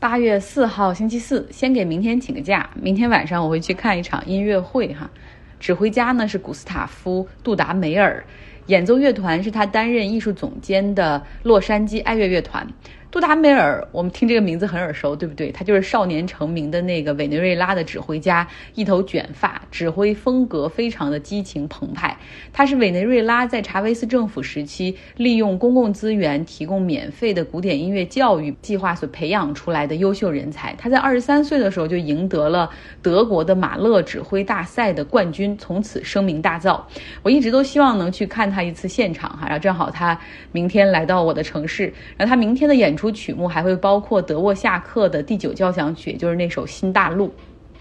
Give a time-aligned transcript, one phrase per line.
[0.00, 2.70] 八月四号星期四，先给明天请个假。
[2.80, 5.10] 明天晚上我会去看一场音乐会哈，
[5.58, 8.24] 指挥家呢是古斯塔夫·杜达梅尔，
[8.66, 12.64] 演奏乐团是他担任艺术总监的洛杉矶爱乐乐团。
[13.10, 15.50] 杜达梅尔，我们听这个名字很耳熟，对不对？
[15.50, 22.14] 他就是少年成名的那个委内瑞拉的指挥家，一头卷发，指挥风格非常的激情澎湃。
[22.52, 30.74] 他是委内瑞拉在查韦斯政府时期利用公共资源提供免费的古典音乐教育计划所培养出来的优秀人才。
[30.76, 32.68] 他在二十三岁的时候就赢得了
[33.00, 36.78] 德国的马勒指挥大赛的冠军，从此声名大噪。
[37.22, 40.20] 我一直都希望能去看他一次现场哈，然后正好他
[40.52, 42.97] 明天来到我的城市，然后他明天的演。
[42.98, 47.28] 出曲目还会包括德沃夏克的第九交响曲，就是那首《新大陆》。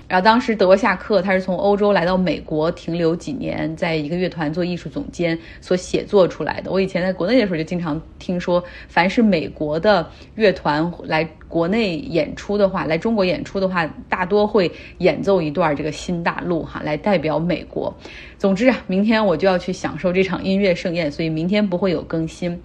[0.07, 6.71] 然后当时德沃夏克他是从欧洲来到美国停留几年，在一个乐团做艺术总监所写作出来的。
[6.71, 17.93] 我以前在国内的时候就经常听说，凡是美国的乐团来国内演出的话，来中国演出的话，大多会演奏一段这个《新大陆》哈，来代表美国。
[18.37, 22.61] 总之啊，明天我就要去享受这场音乐盛宴，所以明天不会有更新。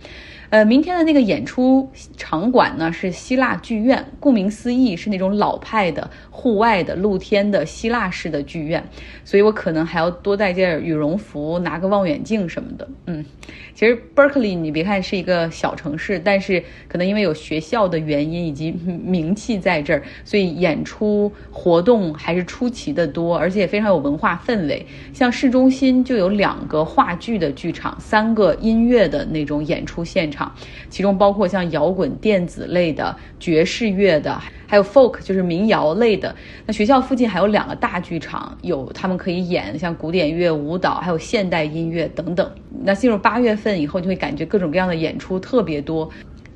[0.53, 8.85] 呃，明天的那个演出场馆呢是希腊剧院，顾名思义是那种老派的户外的露天的希腊式的剧院，
[9.25, 12.87] 所以我可能还要多带件羽绒服，拿个望远镜什么的。
[13.07, 13.25] 嗯，
[13.75, 24.85] 其实 Berkeley 你别看是一个小城市，但是可能因为有学校的原因以及名气在这儿，所以演出活动还是出奇的多，而且也非常有文化氛围。
[25.15, 30.42] 像市中心就有两个话剧的剧场，三个音乐的那种演出现场。
[30.89, 36.35] 其中包括像摇滚、电子类的、爵士乐的，还有 folk，就是民谣类的。
[36.67, 42.51] 那学校附近还有两个大剧场，有他们可以演像古典乐、舞蹈，还有现代音乐等等。
[42.85, 46.11] 那进入八月份以后，就会感觉各种各样的演出特别多。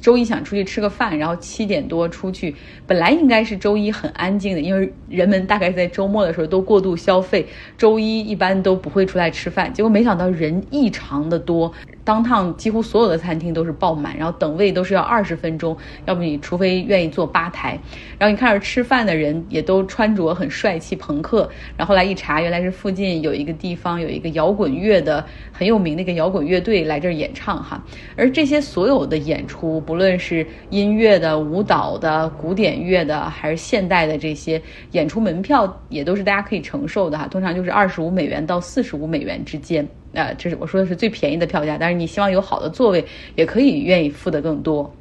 [0.07, 2.55] 周一想出去吃个饭，然后七点多出去，
[2.87, 7.45] 本来应该是周一很安静的，因为人们大概在周末的时候都过度消费，
[7.77, 9.75] 周一一般都不会出来吃饭。
[9.75, 11.73] 结果没想到人异常的多。
[12.05, 17.77] 当趟几乎所有的餐厅都是爆满，然后等位都是要二十分钟，要不你除非愿意坐吧台。
[18.17, 21.51] 然后你看着吃饭的人也都穿着很帅气朋克。
[21.77, 27.83] 然后来一查，原来是附近有一个地方有一个摇滚乐的很有名的一个摇滚乐队来这儿演唱哈。
[28.17, 37.27] 而这些所有的演出，不无论是音乐的、舞蹈的、古典乐的，还是现代的这些演出，门票也都是大家可以承受的哈。
[37.27, 39.89] 通常就是二十五美元到四十五美元之间。
[40.13, 43.03] 呃，这是我说的是最便宜的票价，但是你希望有好的座位，
[43.37, 44.95] 也可以愿意付的更多。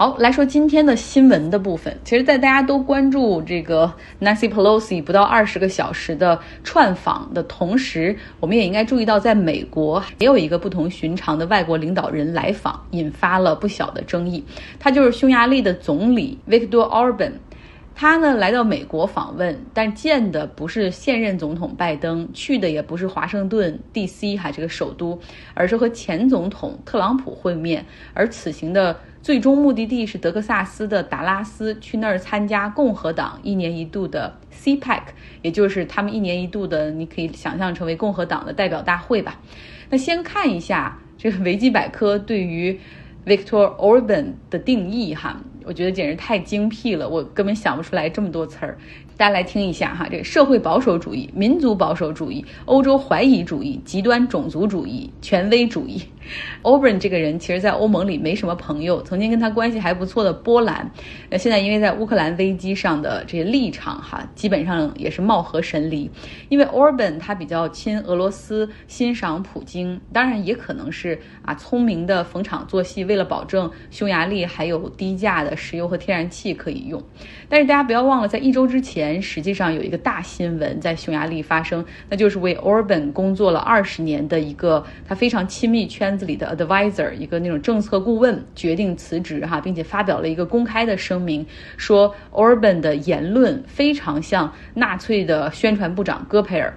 [0.00, 1.98] 好，来说今天的新闻的部分。
[2.04, 14.44] 其实，在大家都关注这个 Nancy Pelosi 不到二十个小时的串访的同时，我们也应该注意到，在美国也有一个不同寻常的外国领导人来访，引发了不小的争议。
[14.78, 17.32] 他就是匈牙利的总理 Viktor Orban。
[18.00, 24.36] 他呢来到美国访问，但见的不是现任总统拜登，去的也不是华盛顿 D.C.
[24.36, 25.18] 哈这个首都，
[25.52, 27.84] 而是和前总统特朗普会面。
[28.14, 35.02] 而此行的最终目的地是德克萨斯的达拉斯，去那儿参加共和党一年一度的 CPAC，
[35.42, 39.40] 也就是他们一年一度的，你可以想象成为共和党的代表大会吧。
[39.90, 42.78] 那先看一下这个维基百科对于
[43.26, 45.40] Victor Orban 的定义哈。
[45.68, 48.78] 我觉得简直太精辟了，我根本想不出来这么多词儿。
[49.18, 56.00] 大家来听一下哈，这个社会保守主义、民族保守主义、欧洲怀疑主义、极端种族主义、权威主义。
[56.62, 59.02] o b e r n 这个人，其实，在欧盟里没什么朋友。
[59.02, 60.88] 曾经跟他关系还不错的波兰，
[61.30, 66.08] 那现在因为在乌克兰危机上的这些立场，哈，基本上也是貌合神离。
[66.48, 77.02] 因为 Orban 他比较亲俄罗斯，欣赏普京，当然也可能是啊聪明的逢场作戏，为了保证匈牙利还有低价的石油和天然气可以用。
[77.48, 91.44] 但是大家不要忘了，在一周之前，实际上有一个大新闻在匈牙利发生，那就是为 Orban 工作了二十年的一个他非常亲密圈子里的 advisor，一个那种政策顾问决定辞职哈，并且发表了一个公开的声明，
[91.76, 96.72] 说 Orban 的言论非常像纳粹的宣传部长戈培尔。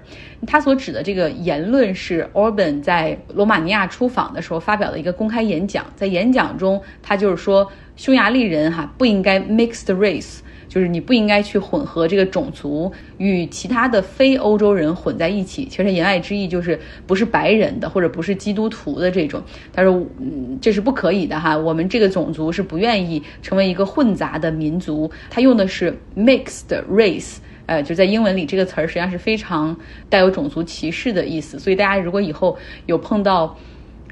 [0.48, 10.40] 他所指的这个言论是 Orban 在罗马尼亚出访的时候发表的一个公开演讲，在演讲中，他就是说匈牙利人哈不应该 mixed race。
[10.68, 15.66] 就是你不应该去混合这个种族与其他的非欧洲人混在一起。
[15.66, 19.44] 其实言外之意就是不是白人的或者不是基督徒的这种。
[19.74, 21.58] 他说，嗯，这是不可以的哈。
[21.58, 25.12] 我们这个种族是不愿意成为一个混杂的民族。
[25.30, 29.76] 他用的是 mixed race，呃，就在英文里这个词儿实际上是非常
[30.08, 31.60] 带有种族歧视的意思。
[31.60, 33.58] 所以大家如果以后有碰到，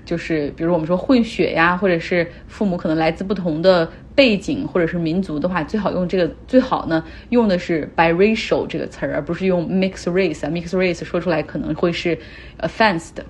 [0.09, 3.87] 就是比如我们说混血呀，或者是父母可能来自不同的。
[4.15, 12.17] 背景或者是民族的话，最好用这个最好呢用的是 biracial 这个词儿，而不是用 mixed race 啊，mixed race 说出来可能会是
[12.59, 13.23] offense 的。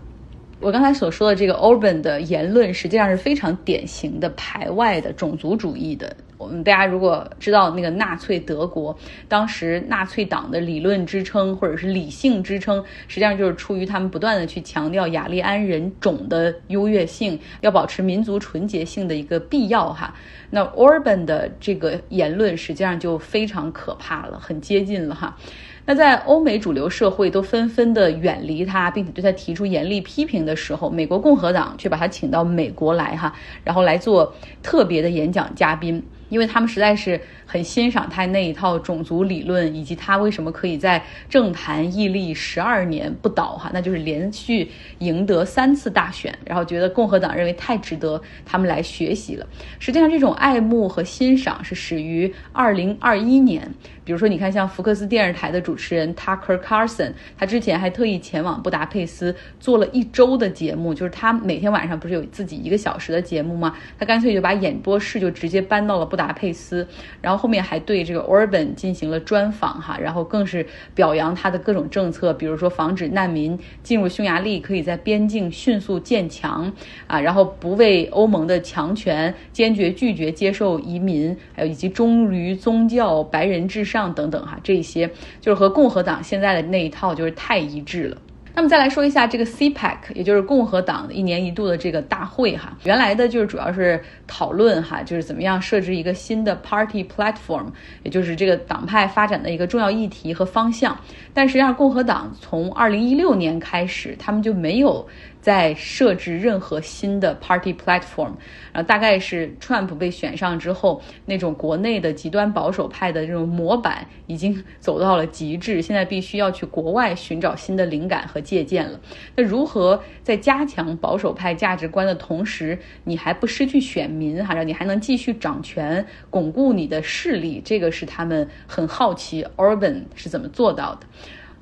[0.60, 6.16] 我刚才所说的这个 Orban 的言论，实际上是非常典型的排外的种族主义的。
[6.40, 8.98] 我们大家如果知道那个纳粹德国，
[9.28, 20.16] 当时纳粹党的理论支撑或者是理性支撑，实际上就是出于他们不断的去强调雅利安人种的优越性，要保持民族纯洁性的一个必要哈。
[20.50, 25.38] 那 Orban 的这个言论实际上就非常可怕了，很接近了哈。
[25.86, 33.34] 那在欧美主流社会都纷纷的远离他，并且对他提出严厉批评的时候，美国共和党却把他请到美国来哈，
[33.66, 34.34] 然后来做
[34.64, 36.02] 特别的演讲嘉宾。
[36.30, 49.46] 因为他们实在是很欣赏他那一套种族理论，以及他为什么可以在政坛屹立十二年不倒哈，那就是连续赢得三次大选，然后觉得共和党认为太值得他们来学习了。
[49.80, 53.74] 实际上，这种爱慕和欣赏是始于二零二一年。
[54.06, 63.76] 比如说，你看像福克斯电视台的主持人 Tucker Carlson，他之前还特意前往布达佩斯做了一周的节目，就是他每天晚上不是有自己一个小时的节目吗？
[64.00, 66.86] 他干脆就把演播室就直接搬到了布达佩斯，
[67.22, 76.70] 然后后面还对这个 Orban 进行了专访哈，然后更是表扬他的各种政策，比如说防止难民进入匈牙利，可以在边境迅速建墙
[77.08, 84.10] 啊，然后不为欧盟的强权，坚决拒绝接受移民，还有以及忠于宗教、白人至上。
[84.10, 85.08] 等等哈，这些
[85.40, 88.18] 就是和共和党现在的那一套就是太一致了。
[88.60, 97.68] 那么再来说一下这个 CPAC，也就是共和党一年一度的这个大会哈，原来的就是主要是讨论哈，就是怎么样设置一个新的 Party Platform，
[98.04, 101.00] 也就是这个党派发展的一个重要议题和方向。
[101.34, 105.08] 但实际上，共和党从二零一六年开始，他们就没有。
[105.42, 108.34] 在设置任何新的 party platform，
[108.74, 119.00] 然后大概是 Trump 被选上之后，那种国内的极端保守派的这种模板已经 走到了极致，现在必须要去国外寻找新的灵感和借鉴了。
[119.36, 127.62] 那如何在加强保守派价值观的同时，你还不失去选民，哈，让你还能继续掌权，巩固你的势力？
[127.64, 131.08] 这个是他们很好奇 Orban 是怎么做到的。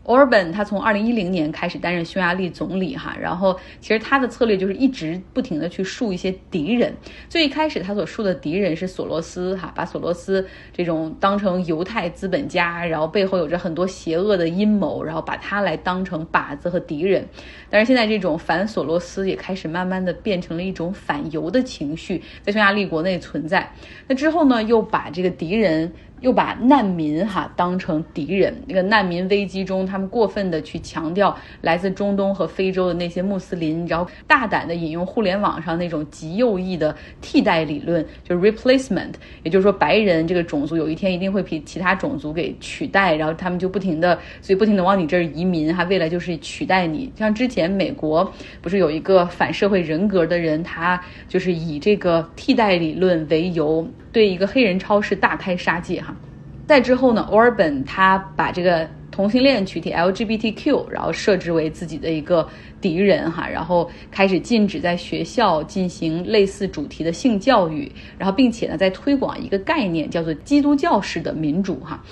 [0.08, 6.96] Orban 他从二零一零年开始担任匈牙利总理哈，然后其实他的策略就是一直不停的去树一些敌人。
[7.28, 17.28] 最一开始他所树的敌人是索罗斯哈，把索罗斯这种当成犹太资本家，然后背后有着很多邪恶的阴谋，然后把他来当成靶子和敌人。
[17.70, 23.70] 但是现在这种反索罗斯也开始慢慢的变成了一种反犹的情绪，在匈牙利国内存在。
[24.08, 25.92] 那之后呢，又把这个敌人。
[26.22, 47.12] 又把难民哈当成敌人，那个难民危机中，他们过分的去强调来自中东和非洲的那些穆斯林，然后大胆的引用互联网上那种极右翼的替代理论，就是 replacement，也就是说白人这个种族有一天一定会被其他种族给取代，然后他们就不停的，所以不停的往你这儿移民，哈，未来就是取代你。
[47.16, 53.88] 像之前美国不是有一个反社会人格的人，他就是以这个替代理论为由。
[54.18, 56.12] 对一个黑人超市大开杀戒哈，
[56.66, 62.50] 再之后呢，Orban 他把这个同性恋群体 LGBTQ，然后设置为自己的一个
[62.82, 72.04] 敌人哈，然后开始禁止在学校进行类似主题的性教育，然后并且呢，在推广一个概念叫做基督教式的民主哈。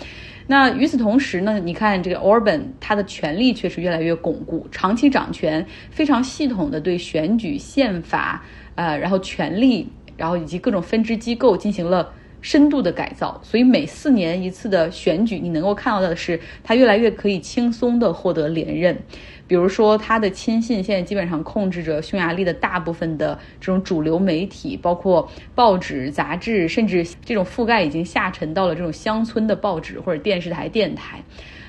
[0.45, 8.45] 那与此同时呢，你看这个 Orban 他的权力确实越来越巩固，长期掌权，非常系统的对选举、宪法，
[8.75, 9.89] 呃，然后权力。
[10.17, 18.97] 然后以及各种分支机构进行了深度的改造，所以每四年一次的选举，你能够看到的是，他越来越可以轻松的获得连任。
[19.47, 31.23] 比如说，他的亲信现在基本上控制着匈牙利的大部分的这种主流媒体，包括报纸、杂志，甚至这种覆盖已经下沉到了这种乡村的报纸或者电视台、电台。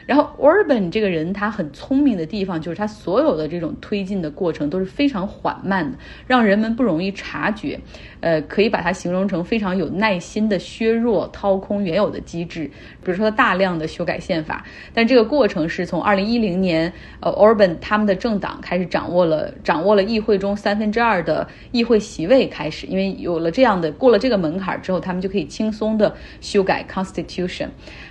[0.06, 5.98] 然后，Orban 这个人他很聪明的地方就是他所有的这种推进的过程都是非常缓慢的，
[6.28, 7.78] 让人们不容易察觉。
[8.20, 12.64] 呃，可以把它形容成非常有耐心的削弱、掏空原有的机制，
[13.04, 14.64] 比如说大量的修改宪法。
[14.94, 27.68] 但这个过程是从2010年，呃，Orban 他们的政党开始掌握了掌握了议会中三分之二的议会席位开始，因为有了这样的过了这个门槛之后，他们就可以轻松的修改 Constitution。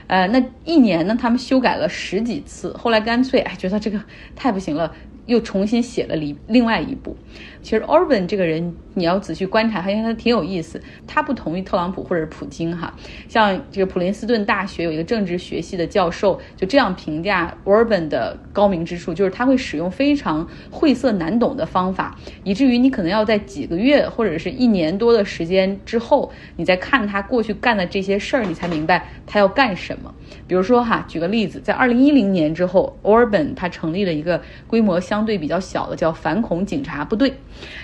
[0.07, 4.03] 呃，那一年呢，他们修改了十几次，后来干脆哎觉得这个
[4.35, 4.93] 太不行了。
[5.25, 7.17] 又重新写了另另外一部。
[7.65, 10.79] 其实 Orban 这个人，你要仔细观察他，因为他挺有意思。
[11.07, 12.93] 他不同于特朗普或者是普京哈，
[13.27, 30.13] 像这个普林斯顿大学有一个政治学系的教授就这样评价 Orban 的高明之处，就是他会使用非常晦涩难懂的方法，以至于你可能要在几个月或者是一年多的时间之后，你再看他过去干的这些事儿，你才明白他要干什么。
[30.47, 37.33] 比如说哈，举个例子，在二零一零年之后，Orban 他成立了一个规模相对比较小的叫反恐警察部队。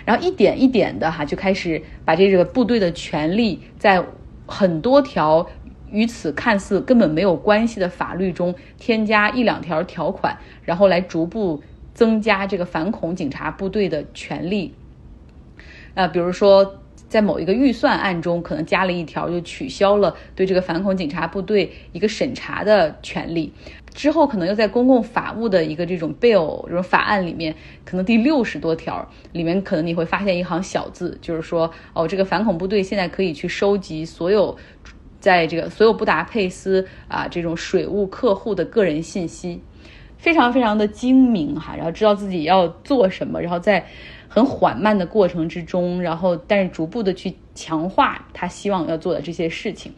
[0.06, 4.04] 然后一点一点的哈，就开始把这个部队的权力在
[4.46, 5.48] 很多条
[5.92, 11.62] 与此看似根本没有关系的法律中添加一两条条款，然后来逐步
[11.94, 14.74] 增加这个反恐警察部队的权力。
[15.94, 23.52] 呃，比如说在某一个预算案中，可能加了一条，就取消了对这个反恐警察部队一个审查的权利。
[23.94, 34.56] 之后可能又在公共法务的一个这种 bill 这种法案里面，可能第六十多条里面，可能你会发现一行小字，就是说，哦，这个反恐部队现在可以去收集所有，
[35.20, 39.62] 在这个所有布达佩斯啊这种水务客户的个人信息，
[40.18, 43.86] 非常非常的精明哈，然后知道自己要做什么，然后在
[44.34, 49.92] 很缓慢的过程之中，然后但是逐步的去强化他希望要做的这些事情。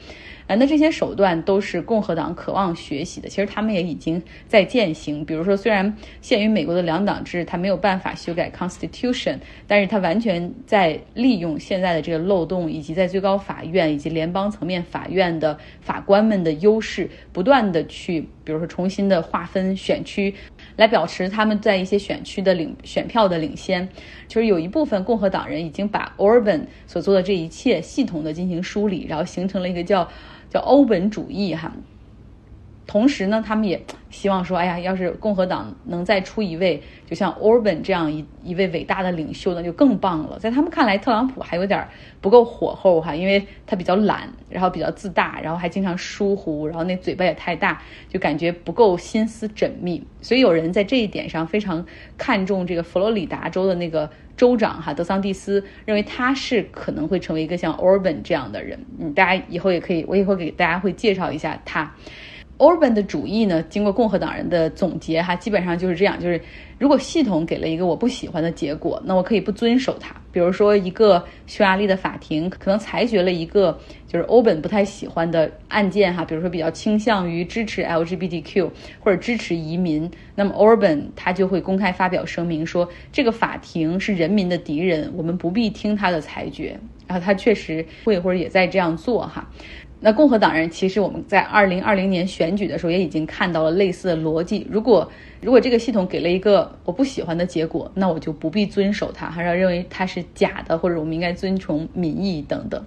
[0.46, 3.30] 啊，那这些手段都是共和党渴望学习的。
[3.30, 5.24] 其实他们也已经在践行。
[5.24, 9.38] 比如说，虽然限于美国的两党制，他没有办法修改 Constitution，
[9.68, 20.36] 但是他完全在利用现在的这个漏洞，以及在最高法院以及联邦层面法院的法官们的优势，不断的去，比如说重新的划分选区，
[20.76, 23.88] 来保持他们在一些选区的领选票的领先。
[24.28, 30.08] 就是有一部分共和党人已经把 Orban 所做的这一切系统的进行梳理，然后形成了一个叫。
[30.50, 31.76] 叫欧本主义哈，
[32.86, 40.38] 同时呢，他们也希望说，哎呀，要是共和党能再出一位，就像 Orban 这样一一位伟大的领袖，那就更棒了。
[40.38, 41.88] 在他们看来，特朗普还有点
[42.20, 50.04] 不够火候哈，因为他比较懒，然后比较自大，然后还经常疏忽，然后那嘴巴也太大，就感觉不够心思缜密。
[50.22, 51.86] 所以有人在这一点上非常
[52.18, 54.10] 看重这个佛罗里达州的那个。
[54.36, 61.94] 州长哈德桑蒂斯认为他是可能会成为一个像 Orban 这样的人，嗯，大家以后也可以，我以后给大家会介绍一下他。
[62.64, 66.42] Orban 的主义呢，经过共和党人的总结哈，基本上就是这样，就是
[66.80, 70.16] 如果系统给了一个我不喜欢的结果，那我可以不遵守它。
[70.32, 73.78] 比如说，一个匈牙利的法庭可能裁决了一个
[74.08, 86.80] 就是 Orban 不太喜欢的案件哈，比如说比较倾向于支持 LGBTQ 或者支持移民，那么 Orban 他就会公开发表声明说，这个法庭是人民的敌人，我们不必听他的裁决。
[87.06, 89.48] 然后他确实会或者也在这样做哈。
[90.06, 94.68] 那共和党人其实我们在二零二零年选举的时候也已经看到了类似的逻辑。
[94.70, 102.86] 如果如果这个系统给了一个我不喜欢的结果，那我就不必遵守它，还是要认为它是假的，或者我们应该遵从民意等等。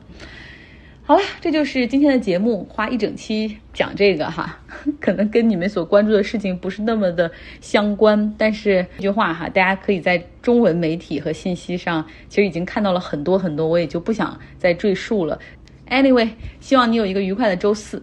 [1.05, 4.59] 好了，这就是今天的节目，花一整期讲这个哈，
[5.01, 7.31] 可能跟你们所关注的事情不是那么的
[7.61, 15.39] 相关，但是一句话哈，大家可以在中文媒体和信息上其实已经看到了很多很多，我也就不想再赘述了。
[15.88, 18.02] Anyway，希望你有一个愉快的周四。